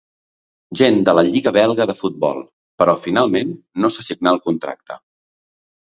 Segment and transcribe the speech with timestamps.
[0.79, 2.41] Gent de la Lliga belga de futbol,
[2.83, 3.55] però finalment
[3.85, 5.03] no se signà el contracte.